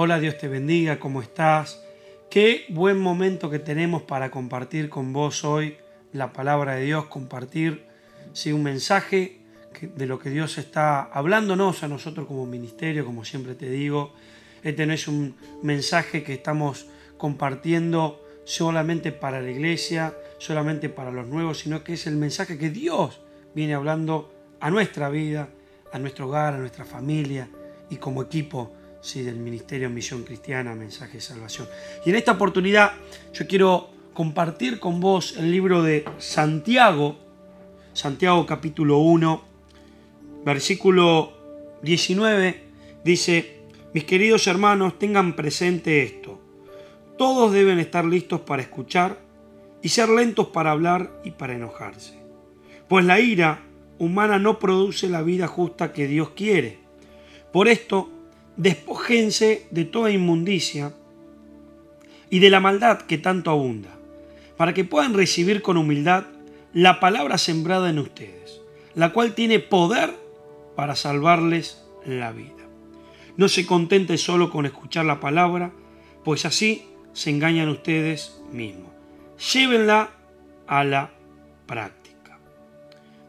Hola, 0.00 0.20
Dios 0.20 0.38
te 0.38 0.46
bendiga, 0.46 1.00
¿cómo 1.00 1.22
estás? 1.22 1.82
Qué 2.30 2.66
buen 2.68 3.00
momento 3.00 3.50
que 3.50 3.58
tenemos 3.58 4.02
para 4.02 4.30
compartir 4.30 4.88
con 4.88 5.12
vos 5.12 5.42
hoy 5.44 5.76
la 6.12 6.32
palabra 6.32 6.76
de 6.76 6.84
Dios, 6.84 7.06
compartir 7.06 7.84
sí, 8.32 8.52
un 8.52 8.62
mensaje 8.62 9.40
de 9.82 10.06
lo 10.06 10.20
que 10.20 10.30
Dios 10.30 10.56
está 10.56 11.02
hablándonos 11.02 11.82
a 11.82 11.88
nosotros 11.88 12.28
como 12.28 12.46
ministerio, 12.46 13.04
como 13.04 13.24
siempre 13.24 13.56
te 13.56 13.68
digo. 13.68 14.12
Este 14.62 14.86
no 14.86 14.92
es 14.92 15.08
un 15.08 15.34
mensaje 15.64 16.22
que 16.22 16.34
estamos 16.34 16.86
compartiendo 17.16 18.24
solamente 18.44 19.10
para 19.10 19.40
la 19.40 19.50
iglesia, 19.50 20.14
solamente 20.38 20.88
para 20.88 21.10
los 21.10 21.26
nuevos, 21.26 21.58
sino 21.58 21.82
que 21.82 21.94
es 21.94 22.06
el 22.06 22.14
mensaje 22.14 22.56
que 22.56 22.70
Dios 22.70 23.20
viene 23.52 23.74
hablando 23.74 24.32
a 24.60 24.70
nuestra 24.70 25.08
vida, 25.08 25.48
a 25.92 25.98
nuestro 25.98 26.28
hogar, 26.28 26.54
a 26.54 26.58
nuestra 26.58 26.84
familia 26.84 27.48
y 27.90 27.96
como 27.96 28.22
equipo 28.22 28.77
sí, 29.00 29.22
del 29.22 29.36
Ministerio 29.36 29.90
Misión 29.90 30.22
Cristiana, 30.22 30.74
Mensaje 30.74 31.14
de 31.14 31.20
Salvación. 31.20 31.68
Y 32.04 32.10
en 32.10 32.16
esta 32.16 32.32
oportunidad 32.32 32.92
yo 33.32 33.46
quiero 33.46 33.90
compartir 34.12 34.80
con 34.80 35.00
vos 35.00 35.36
el 35.36 35.50
libro 35.50 35.82
de 35.82 36.04
Santiago, 36.18 37.16
Santiago 37.92 38.46
capítulo 38.46 38.98
1, 38.98 39.42
versículo 40.44 41.32
19, 41.82 42.62
dice, 43.04 43.60
mis 43.94 44.04
queridos 44.04 44.46
hermanos, 44.46 44.98
tengan 44.98 45.36
presente 45.36 46.02
esto. 46.02 46.40
Todos 47.16 47.52
deben 47.52 47.78
estar 47.78 48.04
listos 48.04 48.40
para 48.40 48.62
escuchar 48.62 49.18
y 49.82 49.88
ser 49.88 50.08
lentos 50.08 50.48
para 50.48 50.72
hablar 50.72 51.20
y 51.24 51.32
para 51.32 51.54
enojarse. 51.54 52.18
Pues 52.88 53.04
la 53.04 53.20
ira 53.20 53.62
humana 53.98 54.38
no 54.38 54.58
produce 54.58 55.08
la 55.08 55.22
vida 55.22 55.46
justa 55.46 55.92
que 55.92 56.06
Dios 56.06 56.30
quiere. 56.30 56.78
Por 57.52 57.68
esto, 57.68 58.10
despójense 58.58 59.66
de 59.70 59.84
toda 59.84 60.10
inmundicia 60.10 60.92
y 62.28 62.40
de 62.40 62.50
la 62.50 62.60
maldad 62.60 62.98
que 63.02 63.16
tanto 63.16 63.50
abunda, 63.50 63.96
para 64.58 64.74
que 64.74 64.84
puedan 64.84 65.14
recibir 65.14 65.62
con 65.62 65.78
humildad 65.78 66.24
la 66.74 67.00
palabra 67.00 67.38
sembrada 67.38 67.88
en 67.88 68.00
ustedes, 68.00 68.60
la 68.94 69.12
cual 69.12 69.34
tiene 69.34 69.60
poder 69.60 70.14
para 70.76 70.96
salvarles 70.96 71.82
la 72.04 72.32
vida. 72.32 72.52
No 73.36 73.48
se 73.48 73.64
contente 73.64 74.18
solo 74.18 74.50
con 74.50 74.66
escuchar 74.66 75.06
la 75.06 75.20
palabra, 75.20 75.72
pues 76.24 76.44
así 76.44 76.88
se 77.12 77.30
engañan 77.30 77.68
ustedes 77.68 78.42
mismos. 78.52 78.90
Llévenla 79.52 80.10
a 80.66 80.84
la 80.84 81.12
práctica. 81.66 82.38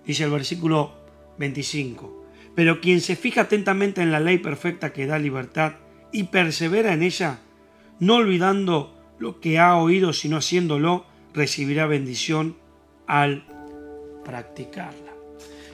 Dice 0.05 0.23
el 0.23 0.31
versículo 0.31 0.91
25. 1.37 2.18
Pero 2.59 2.81
quien 2.81 2.99
se 2.99 3.15
fija 3.15 3.43
atentamente 3.43 4.01
en 4.01 4.11
la 4.11 4.19
ley 4.19 4.37
perfecta 4.37 4.91
que 4.91 5.07
da 5.07 5.17
libertad 5.17 5.75
y 6.11 6.23
persevera 6.23 6.91
en 6.91 7.03
ella, 7.03 7.39
no 8.01 8.15
olvidando 8.15 8.99
lo 9.17 9.39
que 9.39 9.59
ha 9.59 9.77
oído, 9.77 10.11
sino 10.11 10.35
haciéndolo, 10.35 11.05
recibirá 11.33 11.85
bendición 11.85 12.57
al 13.07 13.45
practicarla. 14.25 15.13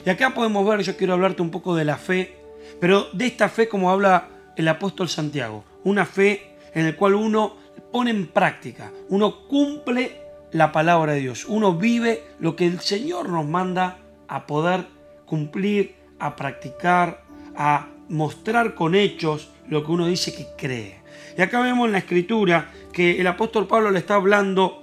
Y 0.04 0.10
acá 0.10 0.32
podemos 0.32 0.64
ver, 0.64 0.82
yo 0.82 0.96
quiero 0.96 1.14
hablarte 1.14 1.42
un 1.42 1.50
poco 1.50 1.74
de 1.74 1.84
la 1.84 1.96
fe, 1.96 2.36
pero 2.80 3.08
de 3.12 3.26
esta 3.26 3.48
fe 3.48 3.68
como 3.68 3.90
habla 3.90 4.28
el 4.54 4.68
apóstol 4.68 5.08
Santiago, 5.08 5.64
una 5.82 6.06
fe 6.06 6.54
en 6.72 6.86
la 6.86 6.96
cual 6.96 7.14
uno 7.14 7.56
pone 7.90 8.12
en 8.12 8.28
práctica, 8.28 8.92
uno 9.08 9.48
cumple 9.48 10.20
la 10.52 10.70
palabra 10.70 11.14
de 11.14 11.18
Dios, 11.18 11.46
uno 11.46 11.74
vive 11.74 12.22
lo 12.38 12.54
que 12.54 12.66
el 12.66 12.78
Señor 12.78 13.28
nos 13.28 13.44
manda 13.44 13.98
a 14.28 14.46
poder 14.46 14.86
cumplir 15.24 15.95
a 16.18 16.36
practicar, 16.36 17.22
a 17.56 17.88
mostrar 18.08 18.74
con 18.74 18.94
hechos 18.94 19.50
lo 19.68 19.84
que 19.84 19.92
uno 19.92 20.06
dice 20.06 20.34
que 20.34 20.46
cree. 20.56 21.00
Y 21.36 21.42
acá 21.42 21.60
vemos 21.60 21.86
en 21.86 21.92
la 21.92 21.98
escritura 21.98 22.72
que 22.92 23.20
el 23.20 23.26
apóstol 23.26 23.66
Pablo 23.66 23.90
le 23.90 23.98
está 23.98 24.14
hablando 24.14 24.82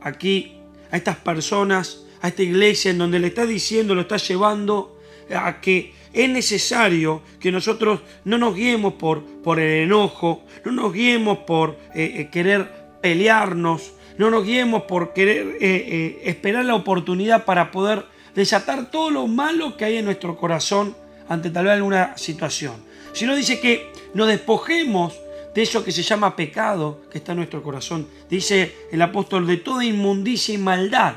aquí 0.00 0.58
a 0.90 0.96
estas 0.96 1.16
personas, 1.16 2.04
a 2.20 2.28
esta 2.28 2.42
iglesia, 2.42 2.90
en 2.90 2.98
donde 2.98 3.18
le 3.18 3.28
está 3.28 3.46
diciendo, 3.46 3.94
lo 3.94 4.02
está 4.02 4.16
llevando 4.16 4.98
a 5.34 5.60
que 5.60 5.92
es 6.12 6.28
necesario 6.28 7.22
que 7.40 7.50
nosotros 7.50 8.00
no 8.24 8.38
nos 8.38 8.54
guiemos 8.54 8.94
por, 8.94 9.24
por 9.24 9.58
el 9.58 9.84
enojo, 9.84 10.44
no 10.64 10.72
nos 10.72 10.92
guiemos 10.92 11.38
por 11.38 11.78
eh, 11.94 12.14
eh, 12.16 12.28
querer 12.30 12.70
pelearnos, 13.00 13.94
no 14.18 14.30
nos 14.30 14.44
guiemos 14.44 14.82
por 14.82 15.14
querer 15.14 15.56
eh, 15.60 16.20
esperar 16.24 16.64
la 16.64 16.74
oportunidad 16.74 17.44
para 17.44 17.70
poder 17.70 18.04
desatar 18.34 18.90
todo 18.90 19.10
lo 19.10 19.26
malo 19.26 19.76
que 19.76 19.84
hay 19.84 19.96
en 19.96 20.04
nuestro 20.04 20.36
corazón 20.36 20.96
ante 21.28 21.50
tal 21.50 21.64
vez 21.64 21.74
alguna 21.74 22.16
situación. 22.16 22.74
Sino 23.12 23.34
dice 23.34 23.60
que 23.60 23.92
nos 24.14 24.28
despojemos 24.28 25.14
de 25.54 25.62
eso 25.62 25.84
que 25.84 25.92
se 25.92 26.02
llama 26.02 26.34
pecado 26.34 27.02
que 27.10 27.18
está 27.18 27.32
en 27.32 27.38
nuestro 27.38 27.62
corazón. 27.62 28.08
Dice 28.28 28.74
el 28.90 29.02
apóstol 29.02 29.46
de 29.46 29.58
toda 29.58 29.84
inmundicia 29.84 30.54
y 30.54 30.58
maldad 30.58 31.14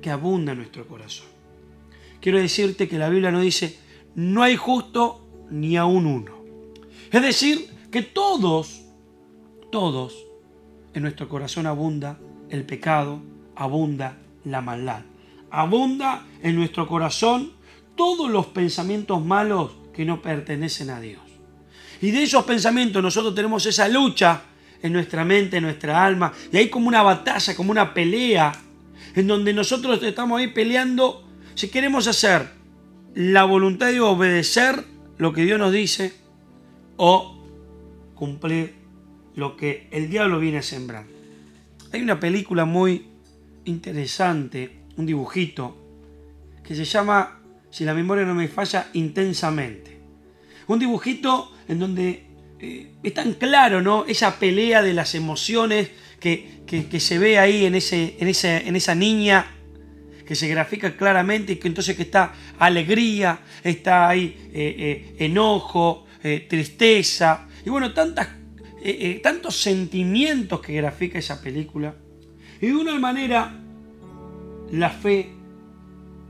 que 0.00 0.10
abunda 0.10 0.52
en 0.52 0.58
nuestro 0.58 0.86
corazón. 0.86 1.26
Quiero 2.20 2.38
decirte 2.38 2.88
que 2.88 2.98
la 2.98 3.08
Biblia 3.08 3.30
no 3.30 3.40
dice 3.40 3.78
no 4.14 4.42
hay 4.42 4.56
justo 4.56 5.26
ni 5.50 5.76
aún 5.76 6.06
uno. 6.06 6.36
Es 7.10 7.22
decir, 7.22 7.68
que 7.90 8.02
todos, 8.02 8.82
todos, 9.70 10.26
en 10.94 11.02
nuestro 11.02 11.28
corazón 11.28 11.66
abunda 11.66 12.18
el 12.48 12.64
pecado, 12.64 13.20
abunda 13.54 14.18
la 14.44 14.60
maldad 14.60 15.02
abunda 15.50 16.24
en 16.42 16.56
nuestro 16.56 16.86
corazón 16.86 17.52
todos 17.96 18.30
los 18.30 18.46
pensamientos 18.46 19.24
malos 19.24 19.72
que 19.94 20.04
no 20.04 20.20
pertenecen 20.20 20.90
a 20.90 21.00
Dios. 21.00 21.22
Y 22.00 22.10
de 22.10 22.22
esos 22.22 22.44
pensamientos 22.44 23.02
nosotros 23.02 23.34
tenemos 23.34 23.64
esa 23.66 23.88
lucha 23.88 24.42
en 24.82 24.92
nuestra 24.92 25.24
mente, 25.24 25.56
en 25.56 25.64
nuestra 25.64 26.04
alma, 26.04 26.32
y 26.52 26.58
hay 26.58 26.68
como 26.68 26.88
una 26.88 27.02
batalla, 27.02 27.56
como 27.56 27.70
una 27.70 27.94
pelea, 27.94 28.52
en 29.14 29.26
donde 29.26 29.54
nosotros 29.54 30.02
estamos 30.02 30.38
ahí 30.38 30.48
peleando 30.48 31.26
si 31.54 31.68
queremos 31.68 32.06
hacer 32.06 32.50
la 33.14 33.44
voluntad 33.44 33.86
de 33.86 34.00
obedecer 34.00 34.84
lo 35.16 35.32
que 35.32 35.44
Dios 35.44 35.58
nos 35.58 35.72
dice 35.72 36.12
o 36.98 37.38
cumplir 38.14 38.74
lo 39.34 39.56
que 39.56 39.88
el 39.90 40.10
diablo 40.10 40.38
viene 40.38 40.58
a 40.58 40.62
sembrar. 40.62 41.06
Hay 41.92 42.02
una 42.02 42.20
película 42.20 42.66
muy 42.66 43.06
interesante 43.64 44.85
un 44.96 45.06
dibujito 45.06 45.76
que 46.62 46.74
se 46.74 46.84
llama, 46.84 47.40
si 47.70 47.84
la 47.84 47.94
memoria 47.94 48.24
no 48.24 48.34
me 48.34 48.48
falla, 48.48 48.88
Intensamente. 48.94 49.96
Un 50.68 50.80
dibujito 50.80 51.52
en 51.68 51.78
donde 51.78 52.24
eh, 52.58 52.90
es 53.02 53.14
tan 53.14 53.34
claro, 53.34 53.80
¿no? 53.80 54.04
Esa 54.06 54.36
pelea 54.38 54.82
de 54.82 54.92
las 54.92 55.14
emociones 55.14 55.90
que, 56.18 56.64
se 56.98 57.18
ve 57.18 57.38
ahí 57.38 57.66
en, 57.66 57.76
ese, 57.76 58.16
en, 58.18 58.26
ese, 58.26 58.66
en 58.66 58.74
esa 58.74 58.96
niña 58.96 59.46
que 60.26 60.34
se 60.34 60.48
grafica 60.48 60.96
claramente 60.96 61.52
y 61.52 61.56
que 61.56 61.68
entonces 61.68 61.94
que 61.94 62.02
está 62.02 62.34
alegría, 62.58 63.38
está 63.62 64.08
ahí 64.08 64.50
eh, 64.52 65.14
eh, 65.18 65.24
enojo, 65.24 66.04
tristeza 66.48 67.46
y 67.64 67.70
bueno, 67.70 67.94
tantas, 67.94 68.26
tantos 69.22 69.54
sentimientos 69.62 70.60
que 70.60 70.72
grafica 70.72 71.20
esa 71.20 71.40
película. 71.40 71.94
Y 72.60 72.66
de 72.66 72.74
una 72.74 72.98
manera 72.98 73.65
la 74.72 74.90
fe 74.90 75.30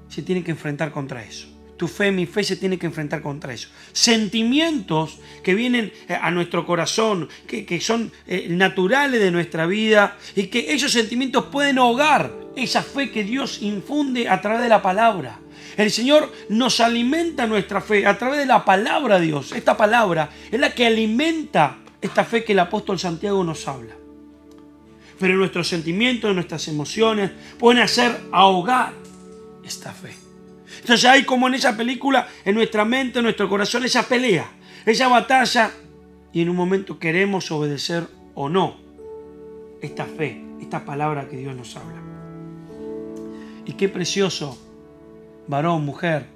se 0.08 0.22
tiene 0.22 0.42
que 0.42 0.50
enfrentar 0.50 0.92
contra 0.92 1.22
eso. 1.22 1.48
Tu 1.76 1.88
fe, 1.88 2.10
mi 2.10 2.24
fe 2.24 2.42
se 2.42 2.56
tiene 2.56 2.78
que 2.78 2.86
enfrentar 2.86 3.20
contra 3.20 3.52
eso. 3.52 3.69
Sentimientos 3.92 5.19
que 5.42 5.54
vienen 5.54 5.92
eh, 6.08 6.19
a 6.19 6.30
nuestro 6.30 6.64
corazón, 6.64 7.28
que, 7.46 7.80
son 7.80 8.10
eh, 8.26 8.46
naturales 8.48 9.20
de 9.20 9.30
nuestra 9.30 9.66
vida 9.66 10.16
y 10.34 10.46
que 10.46 10.72
esos 10.72 10.92
sentimientos 10.92 11.46
pueden 11.46 11.78
ahogar 11.78 12.32
esa 12.56 12.82
fe 12.82 13.10
que 13.10 13.25
Dios 13.25 13.60
infunde 13.60 14.28
a 14.28 14.41
través 14.41 14.62
de 14.62 14.70
la 14.70 14.80
palabra. 14.80 15.38
El 15.76 15.91
Señor 15.91 16.32
nos 16.49 16.81
alimenta 16.81 17.46
nuestra 17.46 17.82
fe 17.82 18.06
a 18.06 18.16
través 18.16 18.38
de 18.38 18.46
la 18.46 18.64
palabra 18.64 19.19
de 19.20 19.26
Dios. 19.26 19.52
Esta 19.52 19.76
palabra 19.76 20.31
es 20.50 20.58
la 20.58 20.75
que 20.75 20.87
alimenta 20.87 21.78
esta 22.00 22.25
fe 22.25 22.43
que 22.43 22.52
el 22.52 22.61
apóstol 22.61 22.99
Santiago 22.99 23.44
nos 23.44 23.69
habla 23.69 24.06
pero 25.18 25.36
nuestros 25.36 25.68
sentimientos, 25.68 26.34
nuestras 26.34 26.68
emociones 26.68 27.30
pueden 27.58 27.82
hacer 27.82 28.20
ahogar 28.32 28.92
esta 29.64 29.92
fe. 29.92 30.14
Entonces 30.80 31.04
hay 31.04 31.24
como 31.24 31.48
en 31.48 31.54
esa 31.54 31.76
película, 31.76 32.28
en 32.44 32.54
nuestra 32.54 32.84
mente, 32.84 33.18
en 33.18 33.24
nuestro 33.24 33.48
corazón, 33.48 33.84
esa 33.84 34.02
pelea, 34.02 34.50
esa 34.84 35.08
batalla, 35.08 35.70
y 36.32 36.42
en 36.42 36.50
un 36.50 36.56
momento 36.56 36.98
queremos 36.98 37.50
obedecer 37.50 38.06
o 38.34 38.48
no 38.48 38.76
esta 39.80 40.04
fe, 40.04 40.42
esta 40.60 40.84
palabra 40.84 41.28
que 41.28 41.36
Dios 41.36 41.56
nos 41.56 41.74
habla. 41.76 42.00
Y 43.64 43.72
qué 43.72 43.88
precioso, 43.88 44.58
varón, 45.48 45.84
mujer, 45.84 46.26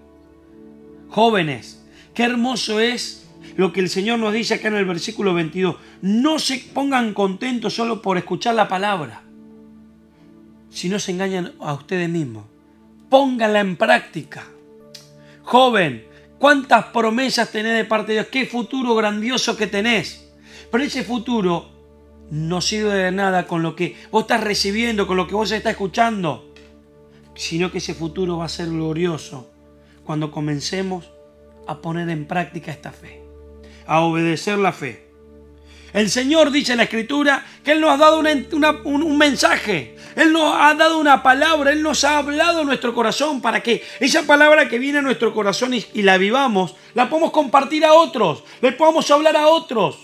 jóvenes, 1.11 1.85
qué 2.15 2.25
hermoso 2.25 2.81
es 2.81 3.20
lo 3.57 3.73
que 3.73 3.81
el 3.81 3.89
Señor 3.89 4.19
nos 4.19 4.33
dice 4.33 4.55
acá 4.55 4.69
en 4.69 4.77
el 4.77 4.85
versículo 4.85 5.35
22. 5.35 5.77
No 6.03 6.39
se 6.39 6.59
pongan 6.73 7.15
contentos 7.15 7.75
solo 7.75 8.03
por 8.03 8.19
escuchar 8.19 8.55
la 8.55 8.69
palabra, 8.69 9.23
si 10.71 10.89
no 10.89 10.99
se 10.99 11.13
engañan 11.13 11.53
a 11.61 11.75
ustedes 11.75 12.09
mismos. 12.09 12.45
Pónganla 13.09 13.61
en 13.61 13.77
práctica. 13.77 14.45
Joven, 15.43 16.05
¿cuántas 16.39 16.87
promesas 16.87 17.51
tenés 17.51 17.75
de 17.75 17.85
parte 17.85 18.13
de 18.13 18.19
Dios? 18.19 18.29
¿Qué 18.31 18.47
futuro 18.47 18.95
grandioso 18.95 19.57
que 19.57 19.67
tenés? 19.67 20.31
Pero 20.71 20.85
ese 20.85 21.03
futuro 21.03 21.69
no 22.31 22.61
sirve 22.61 22.95
de 22.95 23.11
nada 23.11 23.47
con 23.47 23.63
lo 23.63 23.75
que 23.75 23.97
vos 24.11 24.23
estás 24.23 24.43
recibiendo, 24.43 25.07
con 25.07 25.17
lo 25.17 25.27
que 25.27 25.35
vos 25.35 25.51
estás 25.51 25.73
escuchando, 25.73 26.53
sino 27.35 27.73
que 27.73 27.79
ese 27.79 27.95
futuro 27.95 28.39
va 28.39 28.45
a 28.45 28.49
ser 28.49 28.69
glorioso 28.69 29.51
cuando 30.05 30.31
comencemos 30.31 31.11
a 31.67 31.81
poner 31.81 32.09
en 32.11 32.27
práctica 32.27 32.71
esta 32.71 32.93
fe, 32.93 33.23
a 33.91 34.03
obedecer 34.03 34.57
la 34.57 34.73
fe. 34.73 35.05
El 35.93 36.11
Señor 36.11 36.53
dice 36.53 36.71
en 36.71 36.79
la 36.79 36.85
Escritura 36.85 37.45
que 37.65 37.73
Él 37.73 37.81
nos 37.81 37.91
ha 37.91 37.97
dado 37.97 38.21
un, 38.21 39.19
mensaje, 39.19 39.97
Él 40.15 40.33
nos 40.33 40.55
ha 40.57 40.73
dado 40.75 41.01
una 41.01 41.25
palabra, 41.25 41.73
Él 41.73 41.83
nos 41.83 42.05
ha 42.05 42.19
hablado 42.19 42.61
en 42.61 42.69
nuestro 42.69 42.95
corazón 42.95 43.41
para 43.41 43.61
que 43.65 43.83
esa 43.99 44.23
palabra 44.23 44.69
que 44.69 44.79
viene 44.79 45.01
a 45.01 45.03
nuestro 45.03 45.35
corazón 45.35 45.75
y, 45.75 45.85
y 45.93 46.03
la 46.03 46.19
vivamos, 46.19 46.77
la 46.95 47.11
podamos 47.11 47.33
compartir 47.33 47.85
a 47.85 47.93
otros, 47.95 48.45
le 48.61 48.71
podamos 48.71 49.11
hablar 49.11 49.37
a 49.37 49.49
otros. 49.49 49.99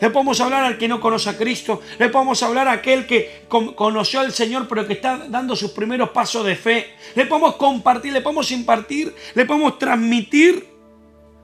Le 0.00 0.08
podemos 0.08 0.40
hablar 0.40 0.64
al 0.64 0.78
que 0.78 0.88
no 0.88 1.00
conoce 1.00 1.28
a 1.28 1.36
Cristo. 1.36 1.82
Le 1.98 2.10
podemos 2.10 2.40
hablar 2.42 2.68
a 2.68 2.72
aquel 2.72 3.06
que 3.06 3.44
conoció 3.48 4.20
al 4.20 4.32
Señor 4.32 4.68
pero 4.68 4.86
que 4.86 4.92
está 4.92 5.26
dando 5.28 5.56
sus 5.56 5.72
primeros 5.72 6.10
pasos 6.10 6.46
de 6.46 6.54
fe. 6.54 6.94
Le 7.16 7.26
podemos 7.26 7.56
compartir, 7.56 8.12
le 8.12 8.20
podemos 8.20 8.50
impartir, 8.52 9.12
le 9.34 9.44
podemos 9.44 9.78
transmitir 9.78 10.64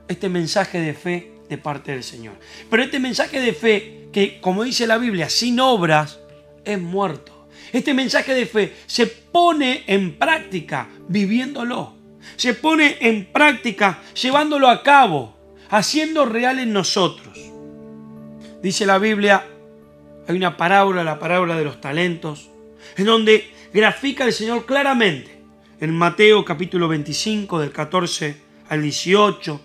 este 0.06 0.28
mensaje 0.28 0.78
de 0.78 0.94
fe 0.94 1.35
de 1.48 1.58
parte 1.58 1.92
del 1.92 2.02
Señor. 2.02 2.34
Pero 2.70 2.82
este 2.82 2.98
mensaje 2.98 3.40
de 3.40 3.52
fe, 3.52 4.08
que 4.12 4.40
como 4.40 4.64
dice 4.64 4.86
la 4.86 4.98
Biblia, 4.98 5.28
sin 5.28 5.60
obras, 5.60 6.18
es 6.64 6.80
muerto. 6.80 7.48
Este 7.72 7.94
mensaje 7.94 8.34
de 8.34 8.46
fe 8.46 8.74
se 8.86 9.06
pone 9.06 9.84
en 9.86 10.16
práctica 10.16 10.88
viviéndolo. 11.08 11.94
Se 12.36 12.54
pone 12.54 12.96
en 13.00 13.26
práctica 13.26 14.00
llevándolo 14.14 14.68
a 14.68 14.82
cabo, 14.82 15.36
haciendo 15.70 16.24
real 16.26 16.58
en 16.58 16.72
nosotros. 16.72 17.38
Dice 18.62 18.86
la 18.86 18.98
Biblia, 18.98 19.46
hay 20.26 20.36
una 20.36 20.56
parábola, 20.56 21.04
la 21.04 21.18
parábola 21.18 21.56
de 21.56 21.64
los 21.64 21.80
talentos, 21.80 22.50
en 22.96 23.04
donde 23.04 23.50
grafica 23.72 24.24
el 24.24 24.32
Señor 24.32 24.66
claramente, 24.66 25.40
en 25.80 25.94
Mateo 25.94 26.44
capítulo 26.44 26.88
25, 26.88 27.60
del 27.60 27.70
14 27.70 28.36
al 28.68 28.82
18, 28.82 29.60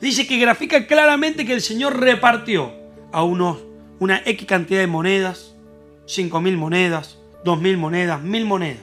dice 0.00 0.26
que 0.26 0.38
grafica 0.38 0.86
claramente 0.86 1.44
que 1.46 1.52
el 1.52 1.62
Señor 1.62 1.98
repartió 2.00 2.72
a 3.12 3.22
unos 3.22 3.58
una 3.98 4.22
X 4.24 4.46
cantidad 4.46 4.80
de 4.80 4.86
monedas, 4.86 5.54
mil 6.40 6.56
monedas, 6.56 7.18
mil 7.44 7.76
monedas, 7.76 8.22
mil 8.22 8.44
monedas. 8.46 8.82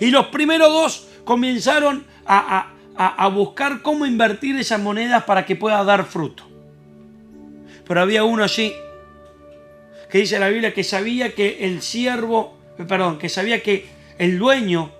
Y 0.00 0.10
los 0.10 0.26
primeros 0.26 0.72
dos 0.72 1.08
comenzaron 1.24 2.06
a, 2.24 2.70
a 2.96 3.28
buscar 3.28 3.82
cómo 3.82 4.06
invertir 4.06 4.56
esas 4.56 4.80
monedas 4.80 5.24
para 5.24 5.44
que 5.44 5.56
pueda 5.56 5.82
dar 5.82 6.04
fruto. 6.04 6.44
Pero 7.86 8.00
había 8.00 8.22
uno 8.22 8.44
allí 8.44 8.72
que 10.08 10.18
dice 10.18 10.38
la 10.38 10.48
Biblia 10.48 10.72
que 10.72 10.84
sabía 10.84 11.34
que 11.34 11.64
el 11.66 11.82
siervo, 11.82 12.56
perdón, 12.88 13.18
que 13.18 13.28
sabía 13.28 13.62
que 13.62 13.86
el 14.18 14.38
dueño, 14.38 14.90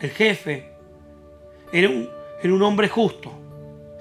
el 0.00 0.10
jefe, 0.10 0.68
era 1.72 1.88
un, 1.88 2.08
era 2.42 2.52
un 2.52 2.62
hombre 2.62 2.88
justo. 2.88 3.37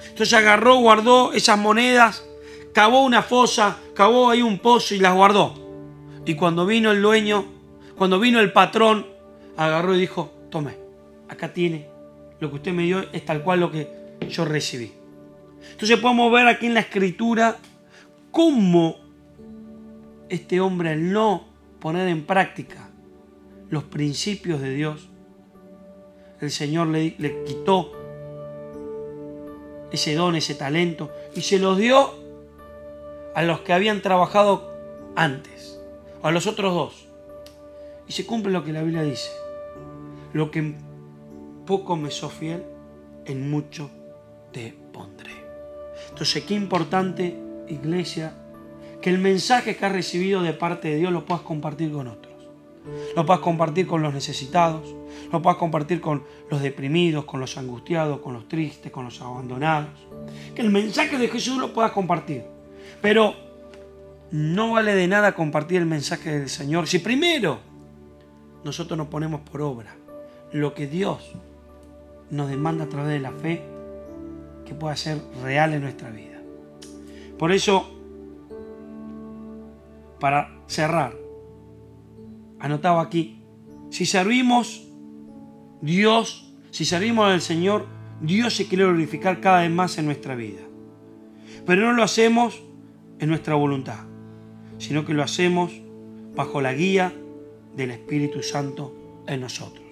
Entonces 0.10 0.34
agarró, 0.34 0.76
guardó 0.76 1.34
esas 1.34 1.58
monedas, 1.58 2.24
cavó 2.74 3.04
una 3.04 3.22
fosa, 3.22 3.78
cavó 3.94 4.30
ahí 4.30 4.42
un 4.42 4.60
pozo 4.60 4.96
y 4.96 5.00
las 5.00 5.14
guardó. 5.14 5.54
Y 6.26 6.36
cuando 6.36 6.66
vino 6.66 6.92
el 6.92 7.02
dueño, 7.02 7.46
cuando 7.98 8.20
vino 8.20 8.40
el 8.40 8.52
patrón, 8.52 9.08
agarró 9.56 9.96
y 9.96 10.00
dijo, 10.00 10.32
tome, 10.50 10.78
acá 11.30 11.54
tiene, 11.54 11.88
lo 12.40 12.50
que 12.50 12.56
usted 12.58 12.74
me 12.74 12.84
dio 12.84 13.06
es 13.12 13.26
tal 13.26 13.44
cual 13.44 13.62
lo 13.62 13.72
que 13.72 13.90
yo 14.30 14.46
recibí. 14.46 14.92
Entonces 15.72 16.00
podemos 16.00 16.32
ver 16.32 16.48
aquí 16.48 16.68
en 16.68 16.76
la 16.76 16.82
escritura 16.82 17.58
cómo 18.32 18.98
este 20.30 20.60
hombre 20.60 20.92
al 20.92 21.12
no 21.12 21.48
poner 21.80 22.08
en 22.08 22.26
práctica 22.26 22.90
los 23.70 23.84
principios 23.84 24.62
de 24.62 24.74
Dios, 24.74 25.10
el 26.40 26.52
Señor 26.52 26.88
le, 26.88 27.16
le 27.18 27.44
quitó 27.44 27.97
ese 29.92 30.16
don, 30.16 30.36
ese 30.36 30.56
talento, 30.56 31.12
y 31.36 31.42
se 31.42 31.60
los 31.60 31.78
dio 31.78 32.14
a 33.36 33.44
los 33.44 33.62
que 33.62 33.74
habían 33.74 34.02
trabajado 34.02 34.74
antes, 35.16 35.80
a 36.22 36.32
los 36.32 36.48
otros 36.48 36.74
dos. 36.74 37.08
Y 38.08 38.14
se 38.14 38.26
cumple 38.26 38.52
lo 38.52 38.64
que 38.64 38.74
la 38.74 38.82
Biblia 38.82 39.04
dice. 39.04 39.32
Lo 40.34 40.50
que 40.52 40.60
en 40.60 40.78
poco 41.66 41.96
me 41.96 42.10
sos 42.12 42.34
fiel, 42.34 42.64
en 43.26 43.50
mucho 43.50 43.90
te 44.52 44.74
pondré. 44.92 45.32
Entonces, 46.10 46.44
qué 46.46 46.54
importante, 46.54 47.38
iglesia, 47.68 48.34
que 49.02 49.10
el 49.10 49.20
mensaje 49.20 49.76
que 49.76 49.86
has 49.86 49.92
recibido 49.92 50.42
de 50.42 50.54
parte 50.54 50.88
de 50.88 50.96
Dios 50.96 51.12
lo 51.12 51.26
puedas 51.26 51.44
compartir 51.44 51.92
con 51.92 52.08
otros. 52.08 52.27
Lo 53.16 53.26
puedas 53.26 53.42
compartir 53.42 53.88
con 53.88 54.02
los 54.02 54.14
necesitados, 54.14 54.96
lo 55.32 55.42
puedas 55.42 55.58
compartir 55.58 56.02
con 56.02 56.24
los 56.50 56.62
deprimidos, 56.62 57.26
con 57.26 57.40
los 57.40 57.58
angustiados, 57.58 58.20
con 58.20 58.34
los 58.34 58.48
tristes, 58.48 58.92
con 58.92 59.06
los 59.06 59.22
abandonados. 59.22 60.08
Que 60.56 60.62
el 60.62 60.70
mensaje 60.70 61.18
de 61.18 61.28
Jesús 61.28 61.58
lo 61.58 61.74
puedas 61.74 61.92
compartir. 61.92 62.44
Pero 63.02 63.34
no 64.32 64.72
vale 64.72 64.96
de 64.96 65.08
nada 65.08 65.34
compartir 65.34 65.78
el 65.80 65.86
mensaje 65.86 66.40
del 66.40 66.50
Señor 66.50 66.88
si 66.88 67.00
primero 67.00 67.60
nosotros 68.64 68.98
nos 68.98 69.08
ponemos 69.08 69.42
por 69.42 69.62
obra 69.62 69.96
lo 70.52 70.74
que 70.74 70.88
Dios 70.88 71.32
nos 72.30 72.50
demanda 72.50 72.86
a 72.86 72.90
través 72.90 73.14
de 73.14 73.20
la 73.20 73.32
fe 73.32 73.62
que 74.66 74.74
pueda 74.74 74.96
ser 74.96 75.22
real 75.44 75.74
en 75.74 75.82
nuestra 75.82 76.10
vida. 76.10 76.42
Por 77.38 77.52
eso, 77.52 77.90
para 80.20 80.50
cerrar, 80.68 81.14
anotado 82.60 83.00
aquí, 83.00 83.42
si 83.90 84.06
servimos 84.06 84.88
Dios, 85.82 86.54
si 86.72 86.86
servimos 86.86 87.32
al 87.32 87.42
Señor, 87.42 87.88
Dios 88.22 88.56
se 88.56 88.68
quiere 88.68 88.86
glorificar 88.86 89.40
cada 89.40 89.62
vez 89.62 89.72
más 89.72 89.98
en 89.98 90.06
nuestra 90.06 90.36
vida. 90.36 90.62
Pero 91.66 91.84
no 91.84 91.94
lo 91.94 92.04
hacemos 92.04 92.62
en 93.20 93.30
nuestra 93.30 93.56
voluntad, 93.56 94.06
sino 94.78 95.06
que 95.06 95.14
lo 95.14 95.24
hacemos 95.24 95.72
bajo 96.36 96.62
la 96.62 96.74
guía 96.74 97.14
del 97.76 97.92
Espíritu 97.92 98.42
Santo 98.42 99.24
en 99.28 99.42
nosotros. 99.42 99.86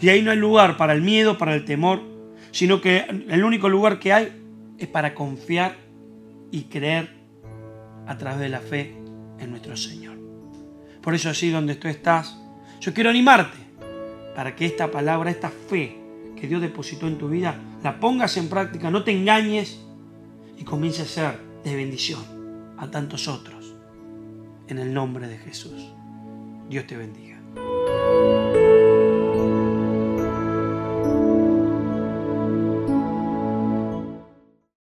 Y 0.00 0.08
ahí 0.08 0.22
no 0.22 0.30
hay 0.30 0.38
lugar 0.38 0.76
para 0.76 0.92
el 0.92 1.02
miedo, 1.02 1.38
para 1.38 1.54
el 1.54 1.64
temor, 1.64 2.00
sino 2.50 2.80
que 2.80 3.04
el 3.28 3.44
único 3.44 3.68
lugar 3.68 3.98
que 3.98 4.12
hay 4.12 4.42
es 4.78 4.88
para 4.88 5.14
confiar 5.14 5.76
y 6.50 6.64
creer 6.64 7.10
a 8.06 8.16
través 8.18 8.40
de 8.40 8.48
la 8.48 8.60
fe 8.60 8.94
en 9.38 9.50
nuestro 9.50 9.76
Señor. 9.76 10.19
Por 11.02 11.14
eso 11.14 11.28
allí 11.28 11.50
donde 11.50 11.76
tú 11.76 11.88
estás, 11.88 12.36
yo 12.80 12.92
quiero 12.92 13.10
animarte 13.10 13.58
para 14.34 14.54
que 14.54 14.66
esta 14.66 14.90
palabra, 14.90 15.30
esta 15.30 15.50
fe 15.50 15.96
que 16.38 16.46
Dios 16.46 16.60
depositó 16.60 17.06
en 17.06 17.18
tu 17.18 17.28
vida, 17.28 17.54
la 17.82 18.00
pongas 18.00 18.36
en 18.36 18.48
práctica, 18.48 18.90
no 18.90 19.04
te 19.04 19.12
engañes 19.12 19.80
y 20.56 20.64
comience 20.64 21.02
a 21.02 21.06
ser 21.06 21.38
de 21.64 21.74
bendición 21.74 22.74
a 22.78 22.90
tantos 22.90 23.28
otros. 23.28 23.74
En 24.68 24.78
el 24.78 24.94
nombre 24.94 25.26
de 25.26 25.38
Jesús. 25.38 25.92
Dios 26.68 26.86
te 26.86 26.96
bendiga. 26.96 27.29